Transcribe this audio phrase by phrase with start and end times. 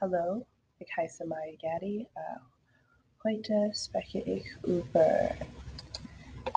[0.00, 0.46] Hallo,
[0.78, 2.06] ich heiße Maya Gaddy.
[2.14, 2.38] Uh,
[3.24, 5.30] heute spreche ich über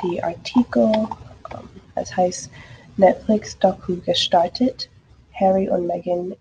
[0.04, 2.52] die Artikel, um, es heißt
[2.98, 4.92] Netflix-Doku gestartet,
[5.34, 6.36] Harry und Meghan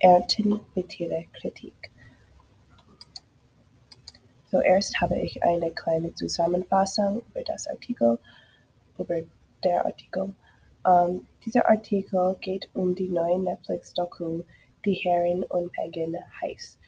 [0.00, 1.90] ernten bittere Kritik.
[4.50, 8.18] Zuerst habe ich eine kleine Zusammenfassung über das Artikel,
[8.98, 9.22] über
[9.62, 10.34] der Artikel.
[10.84, 14.42] Um, dieser Artikel geht um die neue Netflix-Doku
[14.84, 16.78] die Herren und Meghan heißt.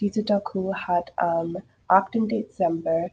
[0.00, 1.56] Diese Doku hat am
[1.88, 2.14] 8.
[2.30, 3.10] Dezember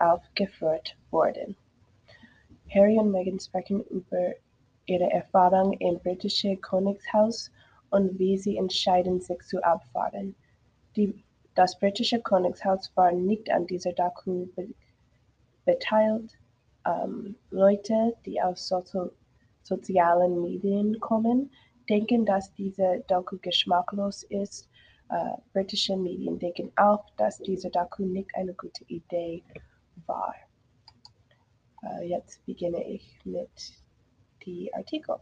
[0.00, 1.56] aufgeführt worden.
[2.70, 4.34] Harry und Meghan sprechen über
[4.86, 7.50] ihre Erfahrung im britischen Königshaus
[7.90, 10.34] und wie sie entscheiden, sich zu abfahren.
[10.96, 11.22] Die,
[11.54, 14.68] das britische Königshaus war nicht an dieser Doku be
[15.64, 16.36] beteiligt.
[16.86, 19.10] Ähm, Leute, die aus so
[19.62, 21.50] sozialen Medien kommen,
[21.88, 24.68] denken, dass diese Doku geschmacklos ist.
[25.08, 29.42] Äh, britische Medien denken auch, dass diese Doku nicht eine gute Idee
[30.06, 30.34] war.
[31.82, 33.50] Äh, jetzt beginne ich mit
[34.44, 35.16] die Artikel.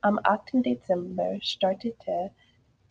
[0.00, 0.64] Am 8.
[0.64, 2.30] Dezember startete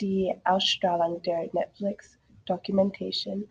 [0.02, 3.48] die Ausstrahlung der Netflix Dokumentation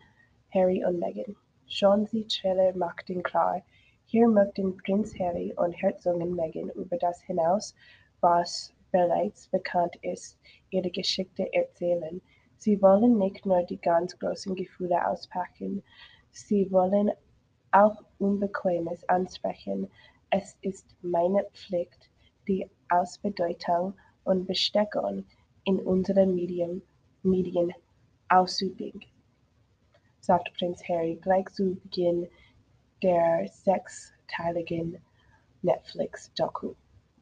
[0.53, 1.35] Harry und Meghan.
[1.67, 3.61] Schon sie Trailer machten klar,
[4.05, 7.75] hier möchten Prinz Harry und Herzogin Meghan über das hinaus
[8.21, 10.37] was bereits bekannt ist,
[10.69, 12.21] ihre Geschichte erzählen.
[12.57, 15.83] Sie wollen nicht nur die ganz großen Gefühle auspacken,
[16.31, 17.11] sie wollen
[17.71, 19.89] auch Unbequemes ansprechen.
[20.29, 22.09] Es ist meine Pflicht,
[22.47, 23.93] die Ausbedeutung
[24.23, 25.25] und Bestechung
[25.65, 26.81] in unseren Medien,
[27.23, 27.73] Medien
[28.29, 29.05] auszuüben,
[30.21, 32.27] sagt Prinz Harry gleich zu Beginn
[33.03, 34.97] der sechsteiligen
[35.61, 36.73] Netflix-Doku.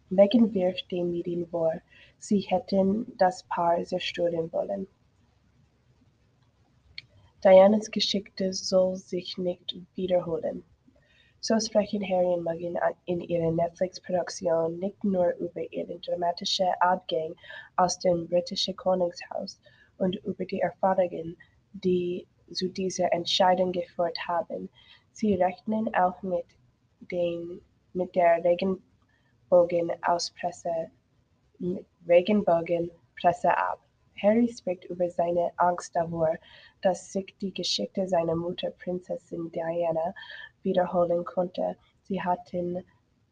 [0.09, 1.73] Meghan wirft den Medien vor,
[2.20, 4.88] sie hätten das Paar zerstören wollen.
[7.44, 10.63] Dianas Geschichte soll sich nicht wiederholen.
[11.40, 12.75] So sprechen Harry und Meghan
[13.06, 17.35] in ihrer Netflix-Produktion nicht nur über ihren dramatischen Abgang
[17.75, 19.59] aus dem britischen Königshaus
[19.97, 21.38] und über die Erfahrungen,
[21.74, 24.69] die zu dieser Entscheidung geführt haben.
[25.12, 26.46] Sie rechnen auch mit,
[27.12, 27.62] den,
[27.94, 28.81] mit der Regen
[32.07, 33.79] Regenbogenpresse ab.
[34.22, 36.38] Harry spricht über seine Angst davor,
[36.81, 40.13] dass sich die Geschichte seiner Mutter Prinzessin Diana
[40.63, 41.75] wiederholen konnte.
[42.03, 42.83] Sie, hatten,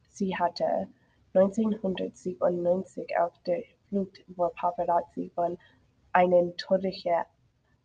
[0.10, 0.88] sie hatte
[1.34, 5.58] 1997 auf der Flucht vor Paparazzi von
[6.12, 7.24] einem tödlichen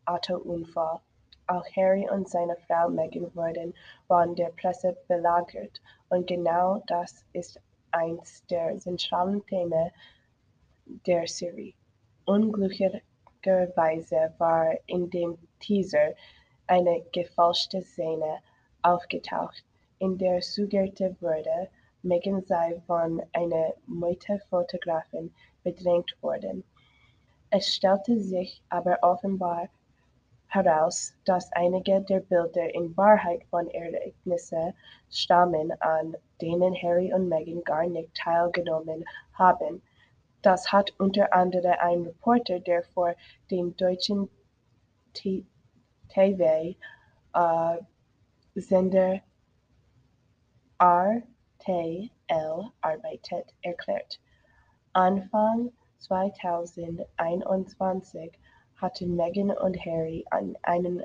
[0.07, 1.01] Autounfall.
[1.47, 3.75] Auch Harry und seine Frau Meghan wurden
[4.07, 7.59] von der Presse belagert und genau das ist
[7.93, 9.91] eins der zentralen Themen
[11.07, 11.75] der Serie.
[12.25, 16.15] Unglücklicherweise war in dem Teaser
[16.67, 18.39] eine gefälschte Szene
[18.83, 19.65] aufgetaucht,
[19.99, 21.69] in der suggeriert wurde,
[22.03, 25.35] Meghan sei von einer Meute-Fotografin
[25.65, 26.63] bedrängt worden.
[27.51, 29.69] Es stellte sich aber offenbar
[30.49, 34.75] heraus, dass einige der Bilder in Wahrheit von Ereignissen
[35.11, 39.05] stammen, an denen Harry und Meghan gar nicht teilgenommen
[39.35, 39.83] haben.
[40.43, 43.15] Das hat unter anderem ein Reporter, der vor
[43.51, 44.29] dem deutschen
[45.15, 46.75] TV-Sender
[49.15, 49.21] äh,
[50.79, 52.11] RTL
[52.81, 54.21] arbeitet, erklärt.
[54.93, 58.31] Anfang 2021
[58.79, 61.03] hatten Meghan und Harry an einem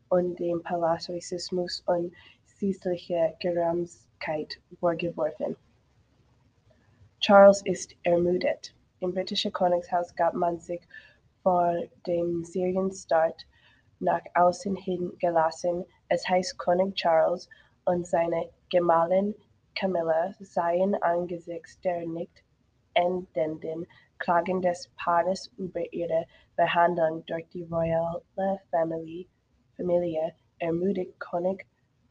[0.10, 2.14] und dem Palast Rassismus und
[2.46, 5.56] sittliche Gerahmtheit vorgeworfen.
[7.20, 8.74] Charles ist ermüdet.
[9.00, 10.82] Im britischen Königshaus gab man sich
[11.42, 11.74] vor
[12.06, 13.46] dem Serienstart
[14.04, 17.50] nach außen hin gelassen, es heißt König Charles
[17.86, 19.34] und seine Gemahlin
[19.76, 22.44] Camilla seien angesichts der nicht
[22.94, 23.88] endenden
[24.20, 28.22] Klagen des Paares über ihre Behandlung durch die royale
[29.76, 31.66] Familie ermutigt König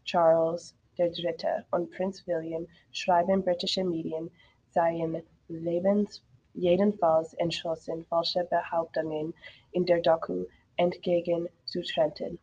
[0.05, 1.65] Charles III.
[1.71, 4.31] und Prinz William schreiben britische Medien,
[4.71, 6.23] seien lebens
[6.55, 9.33] jedenfalls entschlossen, falsche Behauptungen
[9.71, 10.45] in der Doku
[10.83, 12.39] entgegenzutreten.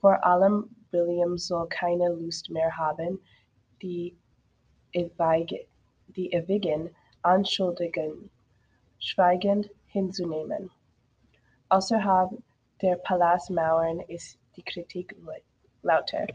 [0.00, 3.18] Vor allem William soll keine Lust mehr haben,
[3.82, 4.16] die
[4.92, 6.90] ewigen
[7.22, 8.30] Anschuldigungen
[8.98, 10.70] schweigend hinzunehmen.
[11.70, 12.30] Außerhalb
[12.82, 15.16] der Palastmauern ist die Kritik
[15.82, 16.26] lauter.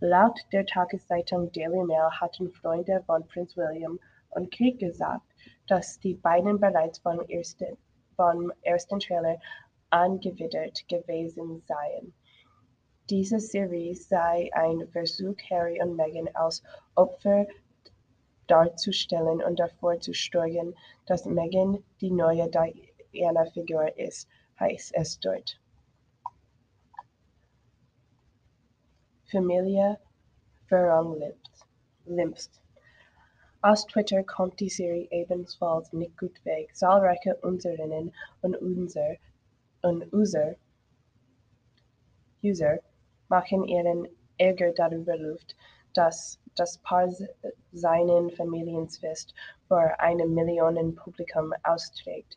[0.00, 3.98] Laut der Tageszeitung Daily Mail hatten Freunde von Prinz William
[4.30, 5.26] und Krieg gesagt,
[5.68, 7.78] dass die beiden bereits vom ersten,
[8.16, 9.38] vom ersten Trailer
[9.90, 12.12] angewidert gewesen seien.
[13.08, 16.62] Diese Serie sei ein Versuch, Harry und Meghan als
[16.96, 17.46] Opfer
[18.48, 20.74] darzustellen und davor zu steuern,
[21.06, 22.50] dass Meghan die neue
[23.12, 24.28] Diana-Figur ist,
[24.58, 25.60] heißt es dort.
[29.30, 29.98] Familie
[30.68, 32.50] verunglimpft.
[33.62, 36.74] Aus Twitter kommt die Serie ebenfalls nicht gut weg.
[36.76, 39.16] Zahlreiche Userinnen und User,
[39.86, 40.56] und User,
[42.42, 42.80] User
[43.28, 45.54] machen ihren Ärger darüber Luft,
[45.94, 47.08] dass das Paar
[47.70, 49.32] seinen Familienfest
[49.68, 52.36] vor einem Millionenpublikum austrägt.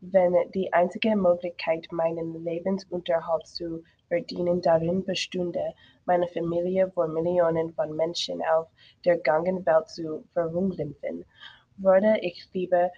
[0.00, 5.74] Wenn die einzige Möglichkeit, meinen Lebensunterhalt zu verdienen, darin bestünde,
[6.04, 8.66] meine Familie vor Millionen von Menschen auf
[9.04, 11.24] der ganzen Welt zu verunglimpfen,
[11.76, 12.90] würde ich lieber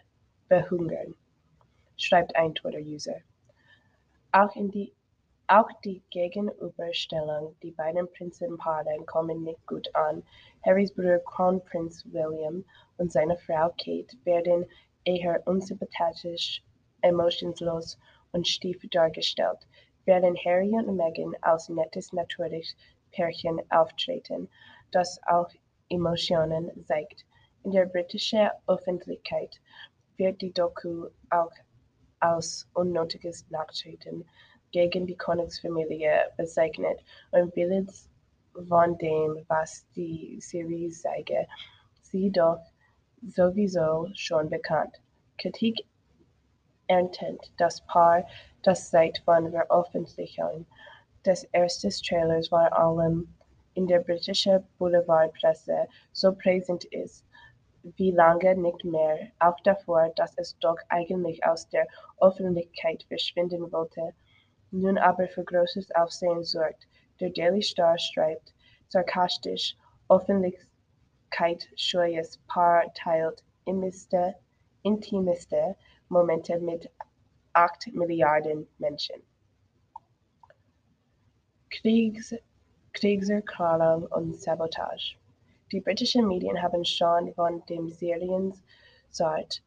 [0.49, 1.14] verhungern,
[1.99, 3.20] schreibt ein Twitter-User.
[4.32, 4.55] Auch
[5.85, 10.23] die Gegenüberstellung, die beiden Prinzenpaare kommen nicht gut an.
[10.65, 12.65] Harrys Bruder Kronprinz William
[12.99, 14.67] und seine Frau Kate werden
[15.05, 16.62] eher unsympathisch,
[17.03, 17.99] emotionslos
[18.31, 19.67] und stief dargestellt,
[20.05, 22.76] während Harry und Meghan als nettes, natürliches
[23.11, 24.49] Pärchen auftreten,
[24.93, 25.50] das auch
[25.88, 27.25] Emotionen zeigt.
[27.65, 29.61] In der britischen Öffentlichkeit
[30.17, 31.53] wird die Doku auch
[32.21, 34.25] als unnötiges Nachtreten
[34.73, 37.01] gegen die Königsfamilie bezeichnet
[37.33, 38.09] und vieles
[38.69, 41.47] von dem, was die Serie zeige,
[42.03, 42.61] sie doch
[43.29, 45.01] sowieso schon bekannt.
[45.39, 45.85] Kritik
[46.87, 48.27] erntet das Paar,
[48.63, 50.67] das seit von Veröffentlichung
[51.25, 53.29] des ersten Trailers vor allem
[53.75, 57.25] in der britischen Boulevardpresse so präsent ist
[57.82, 61.87] wie lange nicht mehr, auch davor, dass es doch eigentlich aus der
[62.21, 64.12] Öffentlichkeit verschwinden wollte
[64.73, 66.87] nun aber für großes Aufsehen sorgt.
[67.19, 68.55] Der Daily Star schreibt
[68.88, 69.75] sarkastisch,
[70.09, 74.37] öffentlichkeitsscheues Paar teilt intimste,
[74.83, 75.76] intimste
[76.09, 76.88] Momente mit
[77.53, 79.23] acht Milliarden Menschen.
[81.71, 82.35] Kriegs,
[82.93, 85.20] Kriegserklärung und Sabotage.
[85.73, 89.63] Die britischen Medien haben schon von dem Seriensort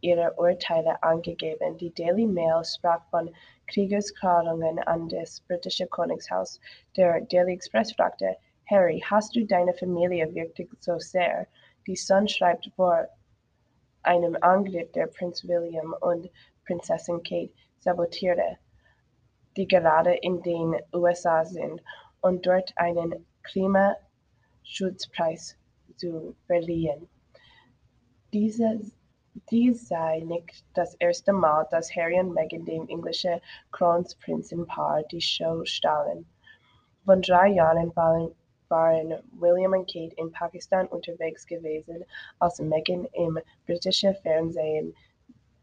[0.00, 1.76] ihre Urteile angegeben.
[1.76, 3.30] Die Daily Mail sprach von
[3.66, 6.58] Kriegsklärungen an das britische Königshaus.
[6.96, 8.36] Der Daily Express fragte,
[8.70, 11.46] Harry, hast du deine Familie wirklich so sehr?
[11.86, 13.06] Die Sun schreibt vor
[14.04, 16.30] einem Angriff der Prinz William und
[16.64, 18.56] Prinzessin Kate sabotierte,
[19.56, 21.82] die gerade in den USA sind
[22.22, 23.26] und dort einen
[24.62, 25.56] Klimaschutzpreis
[25.96, 27.08] zu verliehen.
[28.32, 28.80] Diese
[29.50, 35.64] dies sei nicht das erste Mal, dass Harry und Meghan dem englischen Kronprinzenpaar die Show
[35.64, 36.26] stahlen.
[37.04, 38.34] Vor drei Jahren waren,
[38.68, 42.04] waren William und Kate in Pakistan unterwegs gewesen,
[42.40, 44.94] als Meghan im britischen Fernsehen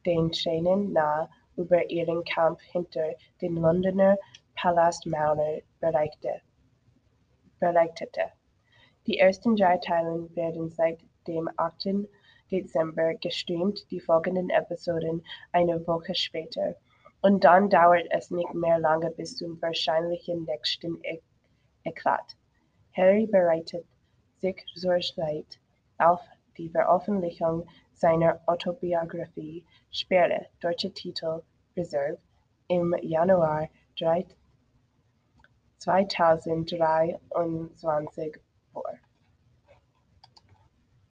[0.06, 4.18] den Tränen nah über ihren Kampf hinter den Londoner
[4.56, 6.42] Palastmauern berichtete.
[9.10, 12.08] Die ersten drei Teile werden seit dem 8.
[12.52, 16.76] Dezember gestreamt, die folgenden Episoden eine Woche später.
[17.24, 21.20] Und dann dauert es nicht mehr lange bis zum wahrscheinlichen nächsten e
[21.86, 22.38] Eklat.
[22.96, 23.84] Harry bereitet
[24.38, 25.60] sich sorglich
[25.98, 26.22] auf
[26.60, 31.42] die Veröffentlichung seiner Autobiografie Sperre, deutscher Titel
[31.76, 32.20] Reserve,
[32.68, 33.70] im Januar
[35.80, 38.40] 2023